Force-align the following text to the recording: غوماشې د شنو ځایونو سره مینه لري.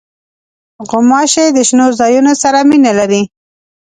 غوماشې 0.89 1.45
د 1.51 1.57
شنو 1.67 1.87
ځایونو 1.99 2.33
سره 2.43 2.59
مینه 2.69 2.91
لري. 2.99 3.21